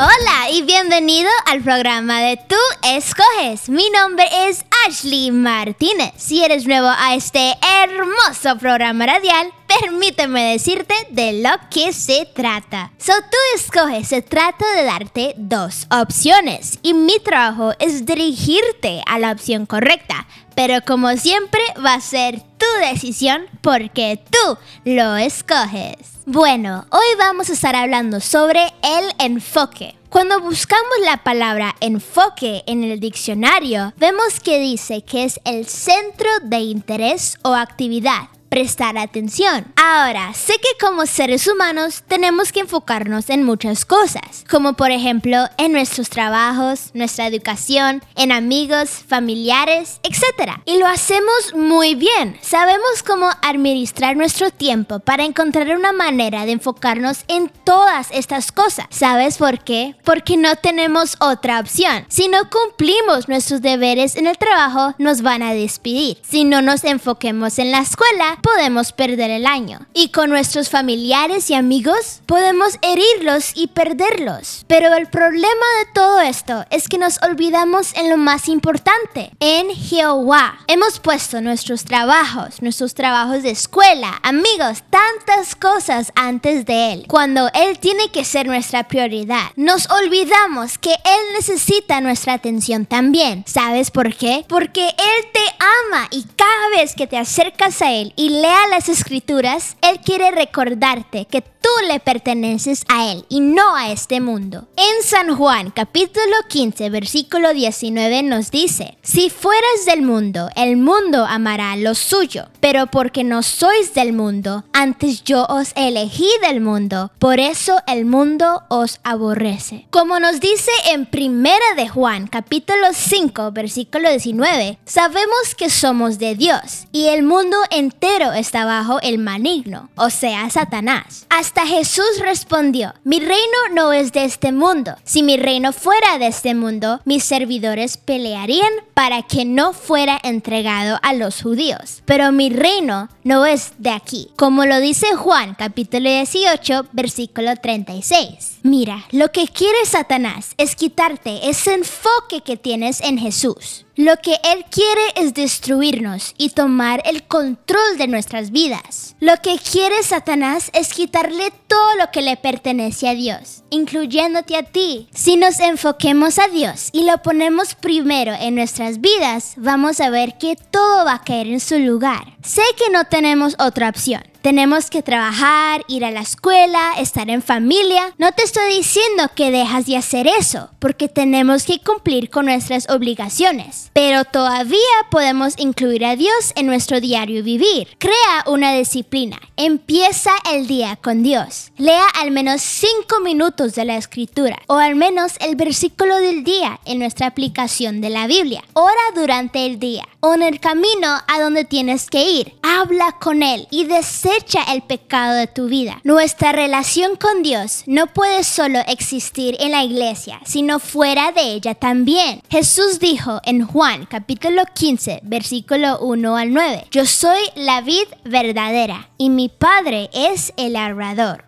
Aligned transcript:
Hola 0.00 0.48
y 0.52 0.62
bienvenido 0.62 1.28
al 1.46 1.60
programa 1.60 2.20
de 2.20 2.36
Tú 2.36 2.54
Escoges. 2.84 3.68
Mi 3.68 3.90
nombre 3.90 4.28
es 4.46 4.64
Ashley 4.86 5.32
Martínez. 5.32 6.12
Si 6.16 6.44
eres 6.44 6.68
nuevo 6.68 6.86
a 6.86 7.16
este 7.16 7.56
hermoso 7.82 8.56
programa 8.60 9.06
radial, 9.06 9.52
permíteme 9.80 10.52
decirte 10.52 10.94
de 11.10 11.42
lo 11.42 11.50
que 11.70 11.92
se 11.92 12.28
trata. 12.34 12.92
So, 12.98 13.12
tú 13.30 13.36
escoges, 13.54 14.08
se 14.08 14.22
trata 14.22 14.64
de 14.74 14.84
darte 14.84 15.34
dos 15.36 15.86
opciones 15.90 16.78
y 16.82 16.94
mi 16.94 17.18
trabajo 17.18 17.72
es 17.78 18.06
dirigirte 18.06 19.02
a 19.06 19.18
la 19.18 19.32
opción 19.32 19.66
correcta. 19.66 20.26
Pero 20.54 20.80
como 20.86 21.16
siempre 21.16 21.60
va 21.84 21.94
a 21.94 22.00
ser 22.00 22.40
tu 22.40 22.66
decisión 22.80 23.46
porque 23.60 24.20
tú 24.30 24.58
lo 24.84 25.16
escoges. 25.16 25.96
Bueno, 26.26 26.84
hoy 26.90 27.16
vamos 27.16 27.48
a 27.48 27.52
estar 27.52 27.76
hablando 27.76 28.20
sobre 28.20 28.62
el 28.82 29.12
enfoque. 29.18 29.94
Cuando 30.08 30.40
buscamos 30.40 30.98
la 31.04 31.18
palabra 31.18 31.76
enfoque 31.80 32.64
en 32.66 32.82
el 32.82 32.98
diccionario, 32.98 33.92
vemos 33.98 34.40
que 34.40 34.58
dice 34.58 35.02
que 35.02 35.24
es 35.24 35.38
el 35.44 35.66
centro 35.66 36.28
de 36.42 36.60
interés 36.60 37.38
o 37.42 37.54
actividad 37.54 38.28
prestar 38.58 38.98
atención. 38.98 39.72
Ahora, 39.76 40.34
sé 40.34 40.54
que 40.54 40.84
como 40.84 41.06
seres 41.06 41.46
humanos 41.46 42.02
tenemos 42.08 42.50
que 42.50 42.58
enfocarnos 42.58 43.30
en 43.30 43.44
muchas 43.44 43.84
cosas, 43.84 44.44
como 44.50 44.72
por 44.72 44.90
ejemplo 44.90 45.44
en 45.58 45.70
nuestros 45.70 46.10
trabajos, 46.10 46.90
nuestra 46.92 47.28
educación, 47.28 48.02
en 48.16 48.32
amigos, 48.32 48.90
familiares, 49.06 50.00
etc. 50.02 50.54
Y 50.64 50.78
lo 50.78 50.88
hacemos 50.88 51.54
muy 51.54 51.94
bien. 51.94 52.36
Sabemos 52.42 53.04
cómo 53.06 53.30
administrar 53.42 54.16
nuestro 54.16 54.50
tiempo 54.50 54.98
para 54.98 55.24
encontrar 55.24 55.68
una 55.68 55.92
manera 55.92 56.44
de 56.44 56.50
enfocarnos 56.50 57.22
en 57.28 57.52
todas 57.62 58.08
estas 58.10 58.50
cosas. 58.50 58.86
¿Sabes 58.90 59.38
por 59.38 59.60
qué? 59.62 59.94
Porque 60.02 60.36
no 60.36 60.56
tenemos 60.56 61.16
otra 61.20 61.60
opción. 61.60 62.06
Si 62.08 62.26
no 62.26 62.50
cumplimos 62.50 63.28
nuestros 63.28 63.62
deberes 63.62 64.16
en 64.16 64.26
el 64.26 64.36
trabajo, 64.36 64.96
nos 64.98 65.22
van 65.22 65.44
a 65.44 65.54
despedir. 65.54 66.18
Si 66.28 66.42
no 66.42 66.60
nos 66.60 66.82
enfoquemos 66.82 67.60
en 67.60 67.70
la 67.70 67.78
escuela, 67.78 68.38
podemos 68.54 68.92
perder 68.92 69.30
el 69.30 69.46
año. 69.46 69.80
Y 69.92 70.08
con 70.08 70.30
nuestros 70.30 70.70
familiares 70.70 71.50
y 71.50 71.54
amigos 71.54 72.22
podemos 72.24 72.78
herirlos 72.80 73.52
y 73.54 73.66
perderlos. 73.68 74.64
Pero 74.66 74.94
el 74.94 75.06
problema 75.08 75.66
de 75.80 75.92
todo 75.92 76.20
esto 76.20 76.64
es 76.70 76.88
que 76.88 76.96
nos 76.96 77.20
olvidamos 77.22 77.94
en 77.94 78.08
lo 78.08 78.16
más 78.16 78.48
importante, 78.48 79.32
en 79.40 79.68
Jehová. 79.70 80.58
Hemos 80.66 80.98
puesto 80.98 81.42
nuestros 81.42 81.84
trabajos, 81.84 82.62
nuestros 82.62 82.94
trabajos 82.94 83.42
de 83.42 83.50
escuela, 83.50 84.18
amigos, 84.22 84.82
tantas 84.88 85.54
cosas 85.54 86.10
antes 86.14 86.64
de 86.64 86.92
Él, 86.94 87.04
cuando 87.06 87.50
Él 87.52 87.78
tiene 87.78 88.10
que 88.10 88.24
ser 88.24 88.46
nuestra 88.46 88.88
prioridad. 88.88 89.50
Nos 89.56 89.90
olvidamos 89.90 90.78
que 90.78 90.92
Él 90.92 91.20
necesita 91.34 92.00
nuestra 92.00 92.32
atención 92.32 92.86
también. 92.86 93.44
¿Sabes 93.46 93.90
por 93.90 94.14
qué? 94.14 94.46
Porque 94.48 94.86
Él 94.86 95.26
te 95.32 95.44
ama 95.90 96.08
y 96.10 96.24
cada 96.36 96.68
vez 96.76 96.94
que 96.94 97.06
te 97.06 97.18
acercas 97.18 97.82
a 97.82 97.92
Él 97.92 98.14
y 98.16 98.37
lea 98.40 98.68
las 98.70 98.88
escrituras, 98.88 99.76
Él 99.82 100.00
quiere 100.04 100.30
recordarte 100.30 101.26
que 101.26 101.42
tú 101.42 101.68
le 101.88 101.98
perteneces 101.98 102.84
a 102.88 103.10
Él 103.10 103.24
y 103.28 103.40
no 103.40 103.74
a 103.74 103.90
este 103.90 104.20
mundo. 104.20 104.68
En 104.76 105.02
San 105.02 105.36
Juan 105.36 105.70
capítulo 105.70 106.24
15 106.48 106.88
versículo 106.90 107.52
19 107.52 108.22
nos 108.22 108.50
dice, 108.50 108.96
si 109.02 109.28
fueras 109.28 109.84
del 109.86 110.02
mundo, 110.02 110.50
el 110.54 110.76
mundo 110.76 111.26
amará 111.28 111.76
lo 111.76 111.94
suyo, 111.94 112.46
pero 112.60 112.86
porque 112.86 113.24
no 113.24 113.42
sois 113.42 113.92
del 113.94 114.12
mundo, 114.12 114.64
antes 114.72 115.24
yo 115.24 115.44
os 115.48 115.72
elegí 115.74 116.28
del 116.42 116.60
mundo, 116.60 117.10
por 117.18 117.40
eso 117.40 117.78
el 117.86 118.04
mundo 118.04 118.62
os 118.68 119.00
aborrece. 119.02 119.86
Como 119.90 120.20
nos 120.20 120.40
dice 120.40 120.70
en 120.92 121.06
Primera 121.06 121.74
de 121.76 121.88
Juan 121.88 122.28
capítulo 122.28 122.88
5 122.92 123.50
versículo 123.52 124.10
19, 124.10 124.78
sabemos 124.84 125.54
que 125.56 125.70
somos 125.70 126.18
de 126.18 126.34
Dios 126.36 126.86
y 126.92 127.06
el 127.06 127.24
mundo 127.24 127.56
entero 127.70 128.17
está 128.26 128.64
bajo 128.64 129.00
el 129.00 129.18
maligno, 129.18 129.88
o 129.96 130.10
sea, 130.10 130.48
Satanás. 130.50 131.26
Hasta 131.30 131.66
Jesús 131.66 132.18
respondió, 132.20 132.94
mi 133.04 133.20
reino 133.20 133.58
no 133.72 133.92
es 133.92 134.12
de 134.12 134.24
este 134.24 134.52
mundo. 134.52 134.96
Si 135.04 135.22
mi 135.22 135.36
reino 135.36 135.72
fuera 135.72 136.18
de 136.18 136.26
este 136.26 136.54
mundo, 136.54 137.00
mis 137.04 137.24
servidores 137.24 137.96
pelearían 137.96 138.72
para 138.94 139.22
que 139.22 139.44
no 139.44 139.72
fuera 139.72 140.18
entregado 140.22 140.98
a 141.02 141.14
los 141.14 141.42
judíos. 141.42 142.02
Pero 142.04 142.32
mi 142.32 142.50
reino 142.50 143.08
no 143.24 143.46
es 143.46 143.72
de 143.78 143.90
aquí, 143.90 144.30
como 144.36 144.66
lo 144.66 144.80
dice 144.80 145.14
Juan 145.14 145.54
capítulo 145.54 146.08
18 146.08 146.86
versículo 146.92 147.54
36. 147.56 148.58
Mira, 148.62 149.04
lo 149.12 149.30
que 149.32 149.46
quiere 149.46 149.84
Satanás 149.84 150.54
es 150.56 150.74
quitarte 150.74 151.48
ese 151.48 151.74
enfoque 151.74 152.40
que 152.44 152.56
tienes 152.56 153.00
en 153.00 153.18
Jesús. 153.18 153.86
Lo 153.98 154.16
que 154.18 154.36
Él 154.44 154.64
quiere 154.70 155.02
es 155.16 155.34
destruirnos 155.34 156.32
y 156.38 156.50
tomar 156.50 157.02
el 157.04 157.24
control 157.24 157.98
de 157.98 158.06
nuestras 158.06 158.52
vidas. 158.52 159.16
Lo 159.18 159.36
que 159.38 159.58
quiere 159.58 160.04
Satanás 160.04 160.70
es 160.72 160.94
quitarle 160.94 161.52
todo 161.66 161.96
lo 161.96 162.08
que 162.12 162.22
le 162.22 162.36
pertenece 162.36 163.08
a 163.08 163.14
Dios, 163.14 163.64
incluyéndote 163.70 164.56
a 164.56 164.62
ti. 164.62 165.08
Si 165.12 165.34
nos 165.34 165.58
enfoquemos 165.58 166.38
a 166.38 166.46
Dios 166.46 166.90
y 166.92 167.02
lo 167.02 167.20
ponemos 167.24 167.74
primero 167.74 168.34
en 168.38 168.54
nuestras 168.54 169.00
vidas, 169.00 169.54
vamos 169.56 169.98
a 169.98 170.10
ver 170.10 170.38
que 170.38 170.54
todo 170.54 171.04
va 171.04 171.14
a 171.14 171.24
caer 171.24 171.48
en 171.48 171.58
su 171.58 171.80
lugar. 171.80 172.36
Sé 172.44 172.62
que 172.76 172.92
no 172.92 173.06
tenemos 173.06 173.56
otra 173.58 173.88
opción. 173.88 174.22
Tenemos 174.42 174.88
que 174.88 175.02
trabajar, 175.02 175.84
ir 175.88 176.04
a 176.04 176.10
la 176.10 176.20
escuela, 176.20 176.92
estar 176.98 177.28
en 177.28 177.42
familia. 177.42 178.14
No 178.18 178.32
te 178.32 178.44
estoy 178.44 178.74
diciendo 178.74 179.24
que 179.34 179.50
dejas 179.50 179.86
de 179.86 179.96
hacer 179.96 180.26
eso, 180.26 180.70
porque 180.78 181.08
tenemos 181.08 181.64
que 181.64 181.80
cumplir 181.80 182.30
con 182.30 182.46
nuestras 182.46 182.88
obligaciones. 182.88 183.90
Pero 183.92 184.24
todavía 184.24 184.78
podemos 185.10 185.54
incluir 185.58 186.04
a 186.04 186.16
Dios 186.16 186.52
en 186.54 186.66
nuestro 186.66 187.00
diario 187.00 187.42
vivir. 187.42 187.88
Crea 187.98 188.44
una 188.46 188.72
disciplina. 188.72 189.40
Empieza 189.56 190.30
el 190.52 190.66
día 190.66 190.96
con 190.96 191.22
Dios. 191.22 191.72
Lea 191.76 192.06
al 192.20 192.30
menos 192.30 192.60
5 192.62 193.20
minutos 193.20 193.74
de 193.74 193.84
la 193.84 193.96
escritura 193.96 194.58
o 194.66 194.76
al 194.76 194.94
menos 194.94 195.32
el 195.40 195.56
versículo 195.56 196.16
del 196.18 196.44
día 196.44 196.80
en 196.84 197.00
nuestra 197.00 197.26
aplicación 197.26 198.00
de 198.00 198.10
la 198.10 198.26
Biblia. 198.26 198.62
Ora 198.74 198.92
durante 199.14 199.66
el 199.66 199.78
día 199.78 200.06
o 200.20 200.34
en 200.34 200.42
el 200.42 200.60
camino 200.60 201.08
a 201.26 201.40
donde 201.40 201.64
tienes 201.64 202.08
que 202.08 202.30
ir. 202.30 202.57
Habla 202.80 203.16
con 203.18 203.42
Él 203.42 203.66
y 203.72 203.86
desecha 203.86 204.62
el 204.72 204.82
pecado 204.82 205.34
de 205.34 205.48
tu 205.48 205.66
vida. 205.66 206.00
Nuestra 206.04 206.52
relación 206.52 207.16
con 207.16 207.42
Dios 207.42 207.82
no 207.86 208.06
puede 208.06 208.44
solo 208.44 208.78
existir 208.86 209.56
en 209.58 209.72
la 209.72 209.82
iglesia, 209.82 210.38
sino 210.44 210.78
fuera 210.78 211.32
de 211.32 211.54
ella 211.54 211.74
también. 211.74 212.40
Jesús 212.48 213.00
dijo 213.00 213.40
en 213.42 213.66
Juan 213.66 214.06
capítulo 214.06 214.62
15, 214.72 215.22
versículo 215.24 215.98
1 215.98 216.36
al 216.36 216.52
9, 216.52 216.86
Yo 216.92 217.04
soy 217.04 217.40
la 217.56 217.80
vid 217.80 218.06
verdadera 218.22 219.10
y 219.18 219.30
mi 219.30 219.48
Padre 219.48 220.08
es 220.12 220.52
el 220.56 220.74
labrador. 220.74 221.47